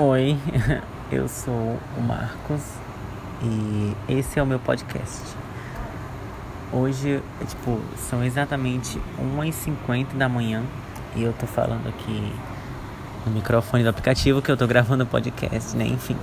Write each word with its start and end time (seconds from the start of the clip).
Oi, 0.00 0.38
eu 1.10 1.26
sou 1.26 1.76
o 1.96 2.00
Marcos 2.00 2.62
e 3.42 3.96
esse 4.08 4.38
é 4.38 4.42
o 4.44 4.46
meu 4.46 4.60
podcast. 4.60 5.22
Hoje, 6.72 7.20
é, 7.40 7.44
tipo, 7.44 7.80
são 7.96 8.22
exatamente 8.22 8.96
1h50 9.20 10.16
da 10.16 10.28
manhã 10.28 10.62
e 11.16 11.24
eu 11.24 11.32
tô 11.32 11.48
falando 11.48 11.88
aqui 11.88 12.32
no 13.26 13.32
microfone 13.32 13.82
do 13.82 13.88
aplicativo 13.88 14.40
que 14.40 14.52
eu 14.52 14.56
tô 14.56 14.68
gravando 14.68 15.02
o 15.02 15.06
podcast, 15.08 15.76
né? 15.76 15.84
Enfim. 15.86 16.16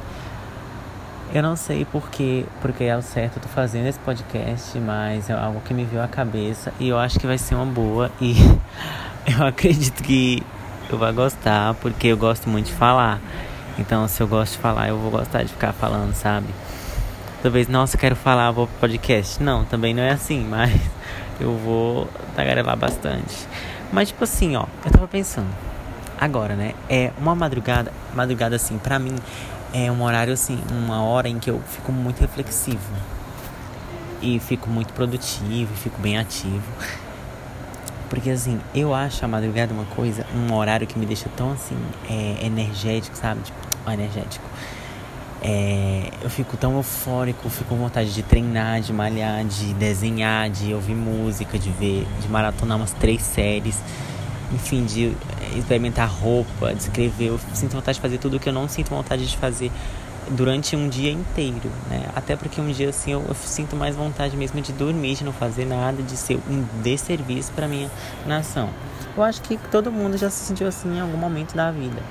Eu 1.34 1.44
não 1.44 1.58
sei 1.58 1.84
porque, 1.84 2.46
porque 2.62 2.86
é 2.86 2.96
o 2.96 3.02
certo 3.02 3.40
eu 3.40 3.42
tô 3.42 3.50
fazendo 3.50 3.88
esse 3.88 4.00
podcast, 4.00 4.80
mas 4.80 5.30
é 5.30 5.34
algo 5.34 5.60
que 5.60 5.74
me 5.74 5.84
veio 5.84 6.02
à 6.02 6.08
cabeça 6.08 6.72
e 6.80 6.88
eu 6.88 6.98
acho 6.98 7.20
que 7.20 7.28
vai 7.28 7.38
ser 7.38 7.56
uma 7.56 7.66
boa 7.66 8.10
e 8.22 8.36
eu 9.38 9.46
acredito 9.46 10.02
que 10.02 10.42
eu 10.90 10.98
vou 10.98 11.12
gostar 11.12 11.74
porque 11.74 12.08
eu 12.08 12.16
gosto 12.16 12.48
muito 12.48 12.68
de 12.68 12.74
falar. 12.74 13.20
Então, 13.78 14.08
se 14.08 14.22
eu 14.22 14.28
gosto 14.28 14.54
de 14.54 14.58
falar, 14.60 14.90
eu 14.90 14.98
vou 14.98 15.12
gostar 15.12 15.44
de 15.44 15.50
ficar 15.50 15.74
falando, 15.74 16.14
sabe? 16.14 16.48
Talvez, 17.42 17.68
nossa, 17.68 17.98
quero 17.98 18.16
falar, 18.16 18.52
vou 18.52 18.68
pro 18.68 18.80
podcast. 18.80 19.44
Não, 19.44 19.66
também 19.66 19.94
não 19.94 20.02
é 20.02 20.12
assim, 20.12 20.44
mas 20.50 20.72
eu 21.40 21.56
vou 21.58 22.08
tagarelar 22.36 22.78
bastante. 22.78 23.48
Mas, 23.92 24.08
tipo 24.10 24.24
assim, 24.24 24.56
ó, 24.56 24.66
eu 24.86 24.92
tava 24.92 25.08
pensando. 25.08 25.50
Agora, 26.20 26.56
né? 26.56 26.74
É 26.90 27.12
uma 27.18 27.36
madrugada, 27.36 27.92
madrugada 28.14 28.56
assim, 28.56 28.78
pra 28.78 28.98
mim, 28.98 29.16
é 29.74 29.92
um 29.92 30.02
horário 30.02 30.34
assim, 30.34 30.58
uma 30.72 31.04
hora 31.04 31.28
em 31.28 31.38
que 31.38 31.50
eu 31.50 31.62
fico 31.68 31.92
muito 31.92 32.22
reflexivo. 32.22 32.94
E 34.22 34.40
fico 34.40 34.70
muito 34.70 34.94
produtivo, 34.94 35.76
fico 35.76 36.02
bem 36.02 36.18
ativo. 36.18 36.64
Porque 38.10 38.30
assim, 38.30 38.60
eu 38.74 38.94
acho 38.96 39.26
a 39.26 39.28
madrugada 39.28 39.74
uma 39.74 39.86
coisa, 39.86 40.26
um 40.34 40.54
horário 40.54 40.88
que 40.88 40.98
me 40.98 41.06
deixa 41.06 41.30
tão 41.36 41.52
assim, 41.52 41.78
é, 42.10 42.46
energético, 42.46 43.18
sabe? 43.18 43.42
Tipo, 43.42 43.65
energético. 43.94 44.50
É, 45.42 46.10
eu 46.24 46.30
fico 46.30 46.58
tão 46.58 46.76
eufórico, 46.76 47.50
fico 47.50 47.70
com 47.70 47.78
vontade 47.78 48.12
de 48.14 48.24
treinar, 48.24 48.82
de 48.82 48.92
malhar, 48.92 49.46
de 49.46 49.74
desenhar, 49.76 50.50
de 50.50 50.74
ouvir 50.74 50.96
música, 50.96 51.60
de 51.60 51.70
ver, 51.70 52.08
de 52.20 52.28
maratonar 52.28 52.78
umas 52.78 52.92
três 52.94 53.22
séries, 53.22 53.80
enfim, 54.52 54.86
de 54.86 55.16
experimentar 55.56 56.10
roupa, 56.10 56.74
de 56.74 56.82
escrever. 56.82 57.28
Eu 57.28 57.40
sinto 57.54 57.74
vontade 57.74 57.98
de 57.98 58.02
fazer 58.02 58.18
tudo 58.18 58.38
o 58.38 58.40
que 58.40 58.50
eu 58.50 58.54
não 58.54 58.68
sinto 58.68 58.90
vontade 58.90 59.28
de 59.28 59.38
fazer 59.38 59.72
durante 60.32 60.76
um 60.76 60.90
dia 60.90 61.12
inteiro, 61.12 61.70
né? 61.90 62.06
Até 62.16 62.36
porque 62.36 62.60
um 62.60 62.72
dia 62.72 62.90
assim 62.90 63.12
eu, 63.12 63.24
eu, 63.28 63.36
sinto 63.36 63.76
mais 63.76 63.96
vontade 63.96 64.36
mesmo 64.36 64.60
de 64.62 64.74
dormir, 64.74 65.16
de 65.16 65.24
não 65.24 65.34
fazer 65.34 65.66
nada, 65.66 66.02
de 66.02 66.18
ser 66.18 66.40
um 66.50 66.66
desserviço 66.82 67.52
para 67.52 67.68
minha 67.68 67.90
nação. 68.26 68.70
Eu 69.16 69.24
acho 69.24 69.42
que 69.42 69.58
todo 69.70 69.92
mundo 69.92 70.18
já 70.18 70.30
se 70.30 70.46
sentiu 70.46 70.68
assim 70.68 70.98
em 70.98 71.00
algum 71.00 71.18
momento 71.18 71.56
da 71.56 71.72
vida. 71.72 72.02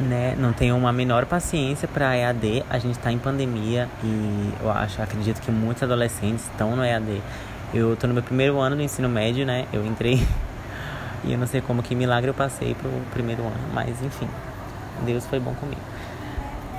Né? 0.00 0.34
Não 0.38 0.52
tenho 0.52 0.76
uma 0.76 0.92
menor 0.92 1.24
paciência 1.26 1.86
para 1.86 2.16
EAD. 2.16 2.64
A 2.68 2.78
gente 2.78 2.98
está 2.98 3.12
em 3.12 3.18
pandemia 3.18 3.88
e 4.02 4.52
eu 4.60 4.70
acho, 4.70 5.00
acredito 5.00 5.40
que 5.40 5.50
muitos 5.50 5.82
adolescentes 5.82 6.44
estão 6.44 6.74
no 6.74 6.84
EAD. 6.84 7.22
Eu 7.72 7.96
tô 7.96 8.06
no 8.06 8.14
meu 8.14 8.22
primeiro 8.22 8.58
ano 8.60 8.76
do 8.76 8.82
ensino 8.82 9.08
médio, 9.08 9.46
né? 9.46 9.66
Eu 9.72 9.84
entrei 9.86 10.26
e 11.24 11.32
eu 11.32 11.38
não 11.38 11.46
sei 11.46 11.60
como 11.60 11.82
que 11.82 11.94
milagre 11.94 12.30
eu 12.30 12.34
passei 12.34 12.74
pro 12.74 12.90
primeiro 13.12 13.42
ano, 13.42 13.68
mas 13.72 14.02
enfim, 14.02 14.28
Deus 15.04 15.26
foi 15.26 15.40
bom 15.40 15.54
comigo. 15.54 15.80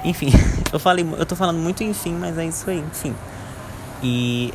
Enfim, 0.03 0.29
eu 0.72 0.79
falei, 0.79 1.05
eu 1.17 1.25
tô 1.25 1.35
falando 1.35 1.57
muito 1.57 1.83
enfim, 1.83 2.13
mas 2.13 2.38
é 2.38 2.45
isso 2.45 2.69
aí, 2.69 2.79
enfim. 2.79 3.16
E 4.03 4.53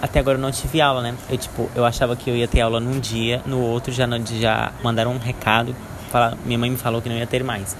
até 0.00 0.20
agora 0.20 0.38
eu 0.38 0.40
não 0.40 0.50
tive 0.50 0.80
aula, 0.80 1.02
né? 1.02 1.14
Eu 1.28 1.36
tipo, 1.36 1.70
eu 1.74 1.84
achava 1.84 2.16
que 2.16 2.30
eu 2.30 2.36
ia 2.36 2.48
ter 2.48 2.60
aula 2.60 2.80
num 2.80 2.98
dia, 2.98 3.42
no 3.44 3.60
outro 3.60 3.92
já 3.92 4.06
já 4.38 4.72
mandaram 4.82 5.12
um 5.12 5.18
recado, 5.18 5.74
falar, 6.10 6.36
minha 6.44 6.58
mãe 6.58 6.70
me 6.70 6.76
falou 6.76 7.00
que 7.00 7.08
não 7.08 7.16
ia 7.16 7.26
ter 7.26 7.42
mais. 7.42 7.76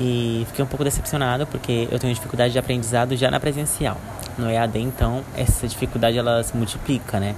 E 0.00 0.44
fiquei 0.48 0.64
um 0.64 0.68
pouco 0.68 0.84
decepcionado 0.84 1.46
porque 1.46 1.88
eu 1.90 1.98
tenho 1.98 2.14
dificuldade 2.14 2.52
de 2.52 2.58
aprendizado 2.58 3.16
já 3.16 3.30
na 3.30 3.40
presencial. 3.40 3.96
No 4.38 4.48
EAD, 4.48 4.78
então, 4.78 5.24
essa 5.36 5.66
dificuldade 5.66 6.16
ela 6.16 6.42
se 6.42 6.56
multiplica, 6.56 7.18
né? 7.18 7.34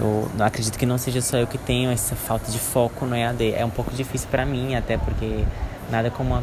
Eu 0.00 0.28
acredito 0.40 0.76
que 0.76 0.84
não 0.84 0.98
seja 0.98 1.20
só 1.20 1.36
eu 1.36 1.46
que 1.46 1.56
tenho 1.56 1.90
essa 1.90 2.16
falta 2.16 2.50
de 2.50 2.58
foco 2.58 3.06
no 3.06 3.14
EAD. 3.14 3.54
É 3.54 3.64
um 3.64 3.70
pouco 3.70 3.92
difícil 3.94 4.28
para 4.28 4.44
mim, 4.44 4.74
até 4.74 4.98
porque 4.98 5.44
nada 5.90 6.10
como 6.10 6.34
uma 6.34 6.42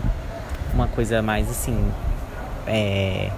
uma 0.74 0.88
coisa 0.88 1.22
mais 1.22 1.50
assim. 1.50 1.92
É, 2.68 3.30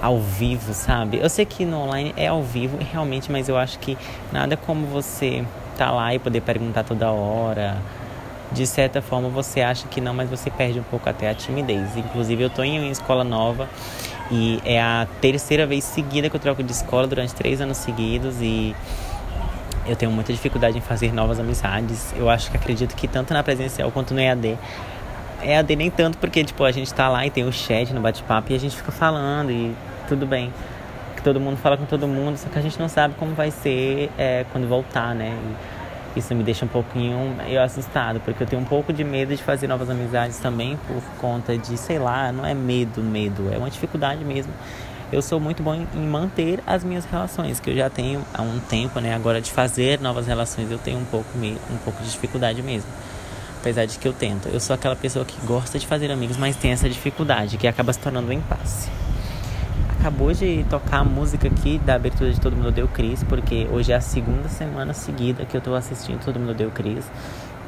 ao 0.00 0.20
vivo, 0.20 0.74
sabe? 0.74 1.18
Eu 1.18 1.28
sei 1.28 1.46
que 1.46 1.64
no 1.64 1.78
online 1.78 2.12
é 2.16 2.26
ao 2.26 2.42
vivo 2.42 2.76
realmente, 2.78 3.32
mas 3.32 3.48
eu 3.48 3.56
acho 3.56 3.78
que 3.78 3.96
nada 4.30 4.56
como 4.56 4.86
você 4.86 5.42
tá 5.76 5.90
lá 5.90 6.14
e 6.14 6.18
poder 6.18 6.42
perguntar 6.42 6.84
toda 6.84 7.10
hora. 7.10 7.78
De 8.52 8.66
certa 8.66 9.02
forma 9.02 9.28
você 9.28 9.60
acha 9.60 9.88
que 9.88 10.00
não, 10.00 10.14
mas 10.14 10.30
você 10.30 10.50
perde 10.50 10.78
um 10.78 10.84
pouco 10.84 11.08
até 11.08 11.28
a 11.28 11.34
timidez. 11.34 11.96
Inclusive 11.96 12.44
eu 12.44 12.50
tô 12.50 12.62
em 12.62 12.78
uma 12.78 12.90
escola 12.90 13.24
nova 13.24 13.68
e 14.30 14.60
é 14.64 14.80
a 14.80 15.06
terceira 15.20 15.66
vez 15.66 15.84
seguida 15.84 16.30
que 16.30 16.36
eu 16.36 16.40
troco 16.40 16.62
de 16.62 16.72
escola 16.72 17.06
durante 17.06 17.34
três 17.34 17.60
anos 17.60 17.76
seguidos 17.76 18.36
e 18.40 18.74
eu 19.86 19.94
tenho 19.94 20.10
muita 20.10 20.32
dificuldade 20.32 20.78
em 20.78 20.80
fazer 20.80 21.12
novas 21.12 21.38
amizades. 21.38 22.12
Eu 22.16 22.30
acho 22.30 22.50
que 22.50 22.56
acredito 22.56 22.94
que 22.94 23.06
tanto 23.06 23.32
na 23.34 23.42
presencial 23.42 23.90
quanto 23.90 24.14
no 24.14 24.20
EAD 24.20 24.58
é 25.42 25.58
AD 25.58 25.76
nem 25.76 25.90
tanto 25.90 26.18
porque, 26.18 26.42
tipo, 26.44 26.64
a 26.64 26.72
gente 26.72 26.92
tá 26.92 27.08
lá 27.08 27.26
e 27.26 27.30
tem 27.30 27.44
o 27.44 27.52
chat 27.52 27.92
no 27.92 28.00
bate-papo 28.00 28.52
e 28.52 28.54
a 28.54 28.58
gente 28.58 28.76
fica 28.76 28.90
falando 28.90 29.50
e 29.50 29.74
tudo 30.08 30.26
bem. 30.26 30.52
Todo 31.22 31.40
mundo 31.40 31.56
fala 31.56 31.76
com 31.76 31.84
todo 31.84 32.06
mundo, 32.06 32.36
só 32.36 32.48
que 32.48 32.56
a 32.56 32.62
gente 32.62 32.78
não 32.78 32.88
sabe 32.88 33.14
como 33.18 33.34
vai 33.34 33.50
ser 33.50 34.10
é, 34.16 34.44
quando 34.52 34.68
voltar, 34.68 35.12
né? 35.12 35.36
E 35.36 35.75
isso 36.16 36.34
me 36.34 36.42
deixa 36.42 36.64
um 36.64 36.68
pouquinho 36.68 37.36
eu 37.48 37.62
assustado, 37.62 38.20
porque 38.20 38.42
eu 38.42 38.46
tenho 38.46 38.62
um 38.62 38.64
pouco 38.64 38.92
de 38.92 39.04
medo 39.04 39.34
de 39.34 39.42
fazer 39.42 39.66
novas 39.66 39.90
amizades 39.90 40.38
também 40.38 40.78
por 40.88 41.02
conta 41.20 41.56
de, 41.56 41.76
sei 41.76 41.98
lá, 41.98 42.32
não 42.32 42.44
é 42.44 42.54
medo, 42.54 43.02
medo, 43.02 43.50
é 43.52 43.58
uma 43.58 43.70
dificuldade 43.70 44.24
mesmo. 44.24 44.52
Eu 45.12 45.22
sou 45.22 45.38
muito 45.38 45.62
bom 45.62 45.74
em 45.74 46.06
manter 46.06 46.60
as 46.66 46.82
minhas 46.82 47.04
relações, 47.04 47.60
que 47.60 47.70
eu 47.70 47.76
já 47.76 47.88
tenho 47.88 48.24
há 48.34 48.42
um 48.42 48.58
tempo, 48.58 48.98
né? 48.98 49.14
Agora 49.14 49.40
de 49.40 49.52
fazer 49.52 50.00
novas 50.00 50.26
relações 50.26 50.70
eu 50.70 50.78
tenho 50.78 50.98
um 50.98 51.04
pouco, 51.04 51.28
um 51.38 51.76
pouco 51.84 52.02
de 52.02 52.10
dificuldade 52.10 52.62
mesmo 52.62 52.90
apesar 53.66 53.84
de 53.84 53.98
que 53.98 54.06
eu 54.06 54.12
tento. 54.12 54.48
Eu 54.48 54.60
sou 54.60 54.74
aquela 54.74 54.94
pessoa 54.94 55.24
que 55.24 55.34
gosta 55.44 55.76
de 55.76 55.86
fazer 55.88 56.08
amigos, 56.12 56.36
mas 56.36 56.54
tem 56.54 56.70
essa 56.70 56.88
dificuldade, 56.88 57.56
que 57.56 57.66
acaba 57.66 57.92
se 57.92 57.98
tornando 57.98 58.28
um 58.28 58.32
impasse. 58.32 58.88
Acabou 60.06 60.32
de 60.32 60.64
tocar 60.70 60.98
a 60.98 61.04
música 61.04 61.48
aqui 61.48 61.80
da 61.80 61.96
abertura 61.96 62.32
de 62.32 62.40
Todo 62.40 62.54
Mundo 62.54 62.70
Deu 62.70 62.86
Cris, 62.86 63.24
porque 63.24 63.66
hoje 63.72 63.90
é 63.90 63.96
a 63.96 64.00
segunda 64.00 64.48
semana 64.48 64.94
seguida 64.94 65.44
que 65.44 65.56
eu 65.56 65.60
tô 65.60 65.74
assistindo 65.74 66.24
Todo 66.24 66.38
Mundo 66.38 66.54
Deu 66.54 66.70
Cris. 66.70 67.04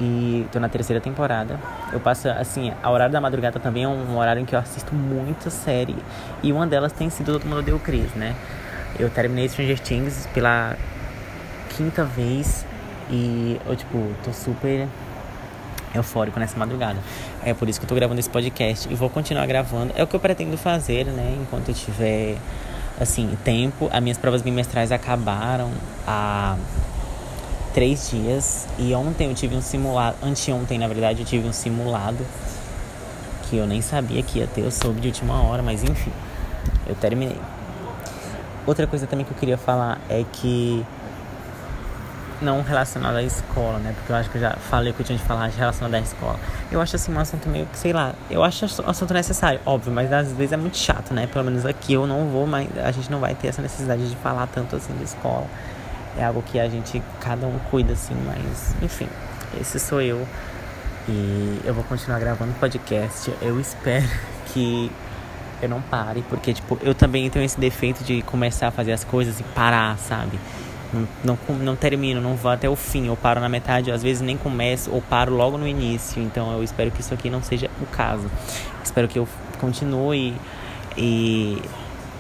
E 0.01 0.47
tô 0.53 0.61
na 0.61 0.69
terceira 0.69 1.01
temporada. 1.01 1.59
Eu 1.93 1.99
passo, 1.99 2.29
assim, 2.29 2.73
a 2.81 2.91
horário 2.93 3.13
da 3.13 3.21
madrugada 3.21 3.59
também 3.59 3.83
é 3.83 3.89
um 3.89 4.17
horário 4.17 4.41
em 4.41 4.45
que 4.45 4.55
eu 4.55 4.59
assisto 4.61 4.95
muita 4.95 5.51
série. 5.51 5.97
E 6.41 6.53
uma 6.53 6.65
delas 6.65 6.93
tem 6.93 7.11
sido 7.11 7.33
Todo 7.33 7.45
Mundo 7.45 7.61
Deu 7.61 7.81
Cris, 7.81 8.15
né? 8.15 8.37
Eu 8.97 9.11
terminei 9.11 9.49
Stranger 9.49 9.81
Things 9.81 10.29
pela 10.33 10.77
quinta 11.71 12.05
vez. 12.05 12.65
E 13.11 13.61
eu, 13.67 13.75
tipo, 13.75 14.15
tô 14.23 14.33
super 14.33 14.87
eufórico 15.95 16.39
nessa 16.39 16.59
madrugada. 16.59 16.99
É 17.45 17.55
por 17.55 17.69
isso 17.69 17.79
que 17.79 17.85
eu 17.85 17.89
tô 17.89 17.95
gravando 17.95 18.21
esse 18.21 18.31
podcast 18.31 18.91
e 18.91 18.95
vou 18.95 19.09
continuar 19.09 19.47
gravando. 19.47 19.93
É 19.97 20.03
o 20.03 20.07
que 20.07 20.15
eu 20.15 20.21
pretendo 20.21 20.57
fazer, 20.57 21.07
né? 21.07 21.37
Enquanto 21.41 21.69
eu 21.69 21.75
tiver, 21.75 22.37
assim, 23.01 23.37
tempo. 23.45 23.89
As 23.93 24.03
minhas 24.03 24.19
provas 24.19 24.43
bimestrais 24.43 24.93
acabaram 24.93 25.71
há 26.07 26.57
três 27.73 28.11
dias. 28.11 28.67
E 28.79 28.95
ontem 28.95 29.29
eu 29.29 29.35
tive 29.35 29.55
um 29.55 29.63
simulado. 29.63 30.17
Anteontem, 30.23 30.79
na 30.79 30.89
verdade, 30.89 31.21
eu 31.21 31.27
tive 31.27 31.49
um 31.49 31.53
simulado. 31.53 32.25
Que 33.49 33.57
eu 33.57 33.67
nem 33.67 33.81
sabia 33.81 34.23
que 34.23 34.41
ia 34.41 34.47
ter. 34.47 34.63
Eu 34.63 34.71
soube 34.71 35.01
de 35.01 35.09
última 35.09 35.43
hora, 35.43 35.63
mas 35.63 35.83
enfim. 35.83 36.13
Eu 36.87 36.95
terminei. 36.95 37.39
Outra 38.67 38.87
coisa 38.87 39.07
também 39.07 39.25
que 39.25 39.33
eu 39.33 39.37
queria 39.37 39.57
falar 39.57 39.99
é 40.11 40.25
que 40.31 40.85
não 42.41 42.63
relacionado 42.63 43.17
à 43.17 43.23
escola, 43.23 43.79
né? 43.79 43.93
Porque 43.97 44.13
eu 44.13 44.17
acho 44.17 44.31
que 44.31 44.37
eu 44.37 44.41
já 44.41 44.53
falei 44.53 44.93
que 44.93 45.01
eu 45.01 45.07
tinha 45.07 45.19
de 45.19 45.25
falar 45.25 45.47
relacionado 45.49 45.95
à 45.95 46.01
escola. 46.01 46.39
Eu 46.71 46.81
acho 46.81 46.97
assim 46.97 47.13
um 47.13 47.19
assunto 47.19 47.49
meio 47.49 47.67
que, 47.67 47.79
sei 47.79 47.93
lá, 47.93 48.15
eu 48.31 48.43
acho 48.45 48.65
um 48.83 48.89
assunto 48.89 49.13
necessário, 49.15 49.61
óbvio, 49.67 49.93
mas 49.93 50.13
às 50.13 50.33
vezes 50.33 50.53
é 50.53 50.57
muito 50.57 50.77
chato, 50.77 51.13
né? 51.13 51.27
Pelo 51.27 51.45
menos 51.45 51.67
aqui 51.67 51.95
eu 51.95 52.07
não 52.07 52.29
vou, 52.29 52.47
mas 52.47 52.69
a 52.79 52.91
gente 52.91 53.11
não 53.11 53.21
vai 53.21 53.35
ter 53.35 53.49
essa 53.49 53.63
necessidade 53.63 54.09
de 54.09 54.17
falar 54.17 54.47
tanto 54.47 54.77
assim 54.77 54.93
de 54.95 55.05
escola. 55.05 55.47
É 56.17 56.25
algo 56.25 56.43
que 56.43 56.59
a 56.59 56.69
gente, 56.69 57.03
cada 57.21 57.47
um 57.47 57.59
cuida 57.71 57.93
assim, 57.93 58.15
mas 58.27 58.75
enfim, 58.83 59.09
esse 59.61 59.79
sou 59.79 60.01
eu. 60.01 60.27
E 61.09 61.61
eu 61.65 61.73
vou 61.73 61.85
continuar 61.85 62.19
gravando 62.19 62.53
podcast. 62.55 63.33
Eu 63.41 63.59
espero 63.59 64.07
que 64.53 64.91
eu 65.61 65.69
não 65.69 65.81
pare, 65.81 66.23
porque 66.29 66.53
tipo, 66.53 66.79
eu 66.83 66.95
também 66.95 67.29
tenho 67.31 67.45
esse 67.45 67.59
defeito 67.59 68.05
de 68.05 68.23
começar 68.23 68.69
a 68.69 68.71
fazer 68.71 68.93
as 68.93 69.05
coisas 69.05 69.41
e 69.41 69.43
parar, 69.43 69.97
sabe? 69.99 70.39
Não, 71.23 71.39
não, 71.61 71.77
termino, 71.77 72.21
não 72.21 72.35
vou 72.35 72.51
até 72.51 72.69
o 72.69 72.75
fim, 72.75 73.09
eu 73.09 73.17
paro 73.17 73.41
na 73.41 73.49
metade, 73.49 73.91
às 73.91 74.03
vezes 74.03 74.23
nem 74.23 74.39
começo, 74.39 74.91
ou 74.91 75.03
paro 75.03 75.35
logo 75.35 75.59
no 75.59 75.69
início. 75.69 76.23
Então 76.23 76.53
eu 76.53 76.63
espero 76.63 76.91
que 76.91 77.01
isso 77.01 77.13
aqui 77.13 77.29
não 77.29 77.43
seja 77.43 77.71
o 77.81 77.87
caso. 77.87 78.31
Espero 78.83 79.07
que 79.07 79.19
eu 79.19 79.29
continue 79.61 80.35
e 80.97 81.61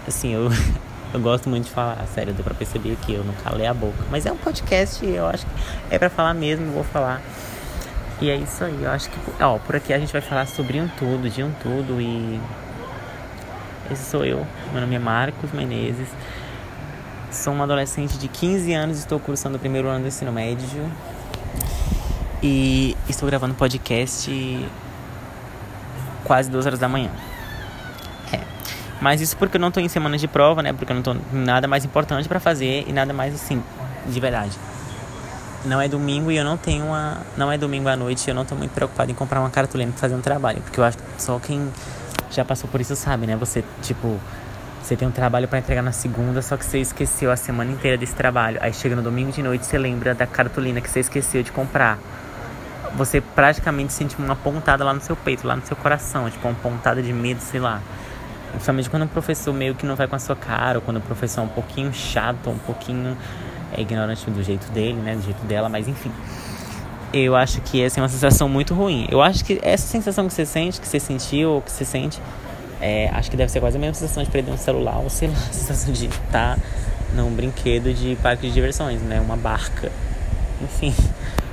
assim, 0.06 0.34
eu, 0.34 0.50
eu 1.14 1.20
gosto 1.20 1.48
muito 1.48 1.64
de 1.64 1.70
falar, 1.70 2.04
sério, 2.14 2.34
deu 2.34 2.44
pra 2.44 2.54
perceber 2.54 2.96
que 3.06 3.14
eu 3.14 3.24
não 3.24 3.34
calei 3.42 3.66
a 3.66 3.72
boca. 3.72 4.04
Mas 4.10 4.26
é 4.26 4.32
um 4.32 4.36
podcast, 4.36 5.04
eu 5.04 5.26
acho 5.26 5.46
que 5.46 5.52
é 5.90 5.98
pra 5.98 6.10
falar 6.10 6.34
mesmo, 6.34 6.70
vou 6.72 6.84
falar. 6.84 7.22
E 8.20 8.30
é 8.30 8.36
isso 8.36 8.64
aí, 8.64 8.82
eu 8.82 8.90
acho 8.90 9.08
que, 9.08 9.18
ó, 9.42 9.58
por 9.58 9.76
aqui 9.76 9.92
a 9.92 9.98
gente 9.98 10.12
vai 10.12 10.20
falar 10.20 10.46
sobre 10.46 10.80
um 10.80 10.88
tudo, 10.88 11.30
de 11.30 11.42
um 11.42 11.52
tudo 11.62 12.00
e 12.00 12.38
esse 13.90 14.10
sou 14.10 14.24
eu. 14.24 14.46
Meu 14.72 14.82
nome 14.82 14.94
é 14.94 14.98
Marcos 14.98 15.50
Menezes. 15.52 16.08
Sou 17.30 17.52
um 17.52 17.62
adolescente 17.62 18.16
de 18.16 18.28
15 18.28 18.72
anos, 18.72 18.98
estou 18.98 19.20
cursando 19.20 19.56
o 19.56 19.58
primeiro 19.58 19.88
ano 19.88 20.02
do 20.02 20.08
ensino 20.08 20.32
médio. 20.32 20.90
E 22.42 22.96
estou 23.08 23.28
gravando 23.28 23.54
podcast 23.54 24.30
quase 26.24 26.50
duas 26.50 26.66
horas 26.66 26.78
da 26.78 26.88
manhã. 26.88 27.10
É. 28.32 28.40
Mas 29.00 29.20
isso 29.20 29.36
porque 29.36 29.56
eu 29.56 29.60
não 29.60 29.68
estou 29.68 29.82
em 29.82 29.88
semana 29.88 30.16
de 30.16 30.28
prova, 30.28 30.62
né? 30.62 30.72
Porque 30.72 30.92
eu 30.92 30.94
não 30.94 31.00
estou 31.00 31.16
nada 31.32 31.66
mais 31.66 31.84
importante 31.84 32.28
para 32.28 32.40
fazer 32.40 32.84
e 32.86 32.92
nada 32.92 33.12
mais 33.12 33.34
assim, 33.34 33.62
de 34.06 34.20
verdade 34.20 34.58
não 35.64 35.80
é 35.80 35.88
domingo 35.88 36.30
e 36.30 36.36
eu 36.36 36.44
não 36.44 36.56
tenho 36.56 36.86
uma. 36.86 37.18
Não 37.36 37.50
é 37.50 37.58
domingo 37.58 37.88
à 37.88 37.96
noite 37.96 38.26
e 38.26 38.30
eu 38.30 38.34
não 38.34 38.44
tô 38.44 38.54
muito 38.54 38.70
preocupado 38.72 39.10
em 39.10 39.14
comprar 39.14 39.40
uma 39.40 39.50
cartolina 39.50 39.92
pra 39.92 40.00
fazer 40.00 40.14
um 40.14 40.20
trabalho. 40.20 40.60
Porque 40.62 40.78
eu 40.78 40.84
acho 40.84 40.98
que 40.98 41.22
só 41.22 41.38
quem 41.38 41.70
já 42.30 42.44
passou 42.44 42.68
por 42.70 42.80
isso 42.80 42.94
sabe, 42.96 43.26
né? 43.26 43.36
Você, 43.36 43.64
tipo, 43.82 44.18
você 44.82 44.96
tem 44.96 45.06
um 45.06 45.10
trabalho 45.10 45.46
para 45.46 45.58
entregar 45.58 45.82
na 45.82 45.92
segunda, 45.92 46.40
só 46.40 46.56
que 46.56 46.64
você 46.64 46.78
esqueceu 46.78 47.30
a 47.30 47.36
semana 47.36 47.70
inteira 47.70 47.96
desse 47.96 48.14
trabalho. 48.14 48.58
Aí 48.60 48.72
chega 48.72 48.96
no 48.96 49.02
domingo 49.02 49.32
de 49.32 49.42
noite 49.42 49.66
você 49.66 49.76
lembra 49.76 50.14
da 50.14 50.26
cartolina 50.26 50.80
que 50.80 50.88
você 50.88 51.00
esqueceu 51.00 51.42
de 51.42 51.52
comprar. 51.52 51.98
Você 52.96 53.20
praticamente 53.20 53.92
sente 53.92 54.16
uma 54.18 54.34
pontada 54.34 54.82
lá 54.84 54.94
no 54.94 55.00
seu 55.00 55.14
peito, 55.14 55.46
lá 55.46 55.56
no 55.56 55.66
seu 55.66 55.76
coração, 55.76 56.30
tipo 56.30 56.46
uma 56.48 56.54
pontada 56.54 57.02
de 57.02 57.12
medo, 57.12 57.40
sei 57.40 57.60
lá. 57.60 57.82
Principalmente 58.50 58.88
quando 58.88 59.02
o 59.02 59.08
professor 59.08 59.52
meio 59.52 59.74
que 59.74 59.84
não 59.84 59.94
vai 59.94 60.08
com 60.08 60.16
a 60.16 60.18
sua 60.18 60.34
cara, 60.34 60.78
ou 60.78 60.82
quando 60.82 60.96
o 60.96 61.00
professor 61.02 61.42
é 61.42 61.44
um 61.44 61.48
pouquinho 61.48 61.92
chato, 61.92 62.48
um 62.48 62.58
pouquinho 62.58 63.16
é 63.76 63.82
ignorante 63.82 64.30
do 64.30 64.42
jeito 64.42 64.70
dele, 64.72 64.98
né? 65.00 65.14
Do 65.14 65.22
jeito 65.22 65.44
dela, 65.44 65.68
mas 65.68 65.86
enfim. 65.86 66.10
Eu 67.12 67.36
acho 67.36 67.60
que 67.60 67.82
essa 67.82 68.00
é 68.00 68.02
uma 68.02 68.08
sensação 68.08 68.48
muito 68.48 68.74
ruim. 68.74 69.06
Eu 69.10 69.22
acho 69.22 69.44
que 69.44 69.58
essa 69.62 69.86
sensação 69.86 70.26
que 70.26 70.32
você 70.32 70.46
sente, 70.46 70.80
que 70.80 70.88
você 70.88 71.00
sentiu 71.00 71.52
ou 71.52 71.62
que 71.62 71.70
você 71.70 71.84
sente, 71.84 72.20
é, 72.80 73.08
acho 73.12 73.30
que 73.30 73.36
deve 73.36 73.50
ser 73.50 73.60
quase 73.60 73.76
a 73.76 73.80
mesma 73.80 73.94
sensação 73.94 74.22
de 74.22 74.30
perder 74.30 74.50
um 74.50 74.56
celular 74.56 74.98
ou 74.98 75.10
sei 75.10 75.28
lá, 75.28 75.34
a 75.48 75.52
sensação 75.52 75.92
de 75.92 76.06
estar 76.06 76.58
num 77.14 77.30
brinquedo 77.30 77.92
de 77.92 78.16
parque 78.16 78.48
de 78.48 78.54
diversões, 78.54 79.00
né? 79.02 79.20
Uma 79.20 79.36
barca. 79.36 79.90
Enfim, 80.62 80.94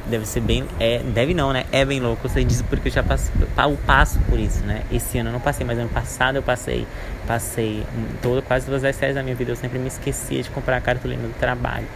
deve 0.08 0.26
ser 0.26 0.42
bem. 0.42 0.66
É, 0.80 1.00
deve 1.00 1.34
não, 1.34 1.54
né? 1.54 1.66
É 1.72 1.86
bem 1.86 2.00
louco. 2.00 2.26
Eu 2.26 2.30
sei 2.30 2.44
disso 2.44 2.64
porque 2.70 2.90
eu 2.90 2.92
já 2.92 3.04
passo, 3.04 3.32
eu 3.40 3.78
passo 3.86 4.20
por 4.30 4.40
isso, 4.40 4.64
né? 4.64 4.84
Esse 4.92 5.18
ano 5.20 5.30
eu 5.30 5.34
não 5.34 5.40
passei, 5.40 5.66
mas 5.66 5.78
ano 5.78 5.90
passado 5.90 6.36
eu 6.36 6.44
passei. 6.44 6.86
Passei 7.28 7.84
todo, 8.22 8.42
quase 8.42 8.66
todas 8.66 8.84
as 8.84 8.96
séries 8.96 9.16
da 9.16 9.24
minha 9.24 9.36
vida. 9.36 9.52
Eu 9.52 9.56
sempre 9.56 9.80
me 9.80 9.88
esquecia 9.88 10.42
de 10.42 10.50
comprar 10.50 10.78
a 10.78 10.82
cartolina 10.82 11.24
do 11.24 11.34
trabalho. 11.40 11.88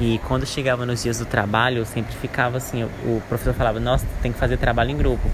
E 0.00 0.20
quando 0.28 0.46
chegava 0.46 0.86
nos 0.86 1.02
dias 1.02 1.18
do 1.18 1.26
trabalho, 1.26 1.78
eu 1.78 1.86
sempre 1.86 2.14
ficava 2.14 2.58
assim: 2.58 2.84
o 2.84 3.22
professor 3.28 3.54
falava, 3.54 3.80
nossa, 3.80 4.06
tem 4.22 4.32
que 4.32 4.38
fazer 4.38 4.56
trabalho 4.56 4.90
em 4.90 4.96
grupo. 4.96 5.28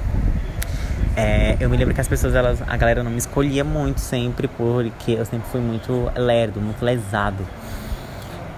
É, 1.16 1.56
eu 1.60 1.70
me 1.70 1.76
lembro 1.76 1.94
que 1.94 2.00
as 2.00 2.08
pessoas, 2.08 2.34
elas, 2.34 2.60
a 2.66 2.76
galera 2.76 3.04
não 3.04 3.10
me 3.10 3.18
escolhia 3.18 3.62
muito 3.62 4.00
sempre, 4.00 4.48
porque 4.48 5.12
eu 5.12 5.24
sempre 5.24 5.48
fui 5.48 5.60
muito 5.60 6.10
lerdo, 6.16 6.60
muito 6.60 6.84
lesado. 6.84 7.46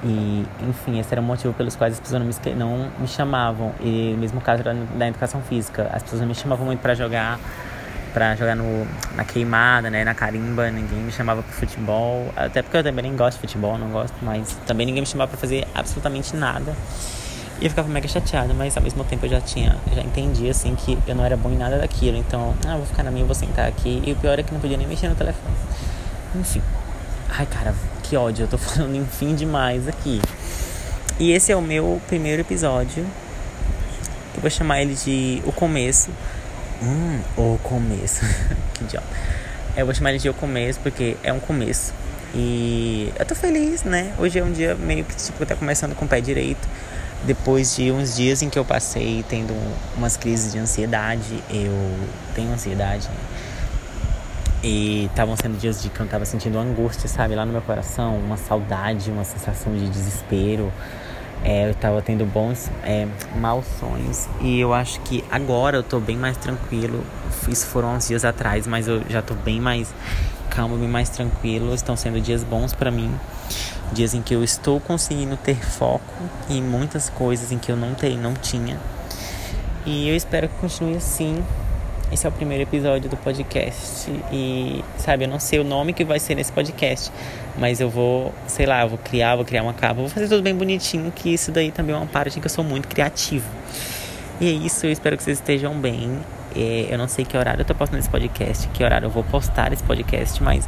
E, 0.03 0.47
enfim, 0.69 0.99
esse 0.99 1.13
era 1.13 1.21
o 1.21 1.25
motivo 1.25 1.53
pelos 1.53 1.77
quais 1.77 1.95
as 1.95 2.01
pessoas 2.01 2.23
não 2.23 2.27
me, 2.27 2.55
não 2.55 2.91
me 2.99 3.09
chamavam. 3.09 3.73
E 3.81 4.17
mesmo 4.19 4.41
caso 4.41 4.63
da, 4.63 4.73
da 4.73 5.09
educação 5.09 5.43
física, 5.43 5.91
as 5.93 6.03
pessoas 6.03 6.21
não 6.21 6.29
me 6.29 6.35
chamavam 6.35 6.65
muito 6.65 6.81
para 6.81 6.95
jogar, 6.95 7.39
para 8.15 8.35
jogar 8.37 8.57
no, 8.57 8.87
na 9.15 9.25
queimada, 9.25 9.91
né, 9.91 10.05
na 10.05 10.15
carimba, 10.15 10.71
ninguém 10.71 10.99
me 10.99 11.13
chamava 11.13 11.43
para 11.43 11.53
futebol. 11.53 12.33
Até 12.37 12.63
porque 12.63 12.79
eu 12.79 12.85
também 12.85 13.03
nem 13.03 13.17
gosto 13.17 13.37
de 13.37 13.43
futebol, 13.43 13.77
não 13.77 13.91
gosto, 13.91 14.15
mas 14.23 14.57
também 14.67 14.87
ninguém 14.87 15.03
me 15.03 15.07
chamava 15.07 15.29
para 15.31 15.39
fazer 15.39 15.67
absolutamente 15.75 16.35
nada. 16.35 16.75
E 17.61 17.65
eu 17.65 17.71
ficava 17.71 17.89
mega 17.89 18.07
chateada, 18.07 18.53
mas 18.53 18.77
ao 18.77 18.83
mesmo 18.83 19.03
tempo 19.05 19.25
eu 19.25 19.31
já 19.31 19.41
tinha, 19.41 19.77
já 19.95 20.03
entendi 20.03 20.49
assim 20.49 20.75
que 20.75 20.99
eu 21.07 21.15
não 21.15 21.25
era 21.25 21.37
bom 21.37 21.51
em 21.51 21.57
nada 21.57 21.79
daquilo. 21.79 22.17
Então, 22.19 22.55
ah, 22.67 22.73
eu 22.73 22.79
vou 22.79 22.87
ficar 22.87 23.03
na 23.03 23.11
minha, 23.11 23.25
vou 23.25 23.35
sentar 23.35 23.67
aqui. 23.67 24.03
E 24.07 24.13
o 24.13 24.17
pior 24.17 24.39
é 24.39 24.43
que 24.43 24.53
não 24.53 24.61
podia 24.61 24.77
nem 24.77 24.87
mexer 24.87 25.09
no 25.09 25.15
telefone. 25.15 25.55
Enfim. 26.35 26.61
Ai, 27.31 27.47
cara, 27.47 27.75
que 28.03 28.17
ódio, 28.17 28.45
eu 28.45 28.49
tô 28.49 28.57
falando 28.59 28.95
enfim 28.95 29.35
demais 29.35 29.89
aqui. 29.89 30.21
E 31.19 31.33
esse 31.33 31.51
é 31.51 31.57
o 31.57 31.63
meu 31.63 32.01
primeiro 32.07 32.43
episódio. 32.43 33.07
Eu 34.35 34.41
vou 34.43 34.51
chamar 34.51 34.83
ele 34.83 34.95
de 34.95 35.43
O 35.47 35.53
Começo. 35.53 36.11
Hum, 36.83 37.21
O 37.39 37.59
Começo. 37.63 38.21
que 38.75 38.85
idiota. 38.85 39.07
Eu 39.75 39.87
vou 39.87 39.95
chamar 39.95 40.11
ele 40.11 40.19
de 40.19 40.29
O 40.29 40.35
Começo 40.35 40.79
porque 40.81 41.17
é 41.23 41.33
um 41.33 41.41
começo. 41.41 41.95
E 42.35 43.11
eu 43.19 43.25
tô 43.25 43.35
feliz, 43.35 43.83
né? 43.83 44.13
Hoje 44.19 44.39
é 44.39 44.45
um 44.45 44.53
dia 44.53 44.75
meio 44.75 45.05
que 45.05 45.17
tipo, 45.17 45.47
tá 45.47 45.57
começando 45.57 45.95
com 45.95 46.05
o 46.05 46.09
pé 46.09 46.21
direito. 46.21 46.69
Depois 47.27 47.75
de 47.75 47.91
uns 47.91 48.15
dias 48.15 48.41
em 48.41 48.49
que 48.49 48.57
eu 48.57 48.65
passei 48.65 49.25
tendo 49.29 49.53
umas 49.97 50.17
crises 50.17 50.53
de 50.53 50.61
ansiedade, 50.61 51.43
eu 51.51 51.73
tenho 52.37 52.53
ansiedade? 52.53 53.09
E 54.63 55.07
estavam 55.07 55.37
sendo 55.37 55.59
dias 55.59 55.83
de 55.83 55.89
que 55.89 55.99
eu 55.99 56.07
tava 56.07 56.25
sentindo 56.25 56.57
angústia, 56.57 57.09
sabe? 57.09 57.35
Lá 57.35 57.45
no 57.45 57.51
meu 57.51 57.63
coração, 57.63 58.17
uma 58.17 58.37
saudade, 58.37 59.11
uma 59.11 59.25
sensação 59.25 59.77
de 59.77 59.89
desespero. 59.89 60.73
É, 61.45 61.69
eu 61.69 61.75
tava 61.75 62.01
tendo 62.01 62.25
bons, 62.25 62.71
é, 62.85 63.09
maus 63.41 63.67
sonhos. 63.81 64.29
E 64.41 64.61
eu 64.61 64.73
acho 64.73 65.01
que 65.01 65.25
agora 65.29 65.79
eu 65.79 65.83
tô 65.83 65.99
bem 65.99 66.17
mais 66.17 66.37
tranquilo. 66.37 67.03
Isso 67.49 67.67
foram 67.67 67.97
uns 67.97 68.07
dias 68.07 68.25
atrás, 68.25 68.69
mas 68.69 68.87
eu 68.87 69.03
já 69.09 69.21
tô 69.21 69.35
bem 69.35 69.61
mais 69.61 69.93
calmo, 70.49 70.77
bem 70.77 70.89
mais 70.89 71.09
tranquilo. 71.09 71.75
Estão 71.75 71.97
sendo 71.97 72.21
dias 72.21 72.45
bons 72.45 72.73
para 72.73 72.91
mim. 72.93 73.13
Dias 73.93 74.15
em 74.15 74.23
que 74.23 74.35
eu 74.35 74.43
estou 74.43 74.81
conseguindo 74.81 75.37
ter 75.37 75.65
foco 75.65 76.13
em 76.51 76.63
muitas 76.63 77.09
coisas 77.09 77.53
em 77.53 77.59
que 77.59 77.71
eu 77.71 77.77
não 77.77 77.95
tenho, 77.95 78.21
não 78.21 78.35
tinha. 78.35 78.79
E 79.85 80.09
eu 80.09 80.17
espero 80.17 80.49
que 80.49 80.55
continue 80.57 80.97
assim 80.97 81.45
esse 82.13 82.25
é 82.25 82.29
o 82.29 82.33
primeiro 82.33 82.63
episódio 82.63 83.11
do 83.11 83.17
podcast 83.17 84.09
e, 84.31 84.85
sabe, 84.97 85.25
eu 85.25 85.29
não 85.29 85.41
sei 85.41 85.59
o 85.59 85.65
nome 85.65 85.93
que 85.93 86.05
vai 86.05 86.21
ser 86.21 86.37
nesse 86.37 86.53
podcast, 86.53 87.11
mas 87.59 87.81
eu 87.81 87.91
vou, 87.91 88.33
sei 88.47 88.65
lá, 88.65 88.87
vou 88.87 88.97
criar, 88.97 89.35
vou 89.35 89.45
criar 89.45 89.65
uma 89.65 89.75
capa, 89.75 89.95
vou 89.95 90.09
fazer 90.09 90.29
tudo 90.29 90.41
bem 90.41 90.55
bonitinho, 90.55 91.11
que 91.11 91.35
isso 91.35 91.51
daí 91.51 91.73
também 91.73 91.95
é 91.95 91.99
uma 91.99 92.07
parte 92.07 92.39
em 92.39 92.41
que 92.41 92.47
eu 92.47 92.51
sou 92.51 92.63
muito 92.63 92.87
criativo. 92.87 93.47
E 94.41 94.49
é 94.49 94.53
isso, 94.53 94.87
eu 94.87 94.93
espero 94.93 95.17
que 95.17 95.25
vocês 95.25 95.39
estejam 95.39 95.75
bem. 95.75 96.21
É, 96.55 96.87
eu 96.91 96.97
não 96.97 97.09
sei 97.09 97.25
que 97.25 97.37
horário 97.37 97.63
eu 97.63 97.65
tô 97.65 97.75
postando 97.75 97.99
esse 97.99 98.09
podcast, 98.09 98.69
que 98.69 98.85
horário 98.85 99.07
eu 99.07 99.11
vou 99.11 99.25
postar 99.25 99.73
esse 99.73 99.83
podcast, 99.83 100.41
mas 100.43 100.67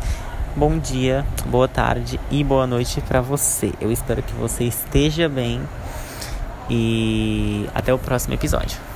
bom 0.56 0.78
dia, 0.78 1.24
boa 1.46 1.68
tarde 1.68 2.18
e 2.30 2.42
boa 2.42 2.66
noite 2.66 3.00
para 3.00 3.20
você. 3.20 3.72
Eu 3.80 3.90
espero 3.92 4.22
que 4.22 4.32
você 4.34 4.64
esteja 4.64 5.28
bem 5.28 5.60
e 6.70 7.68
até 7.74 7.92
o 7.92 7.98
próximo 7.98 8.34
episódio. 8.34 8.87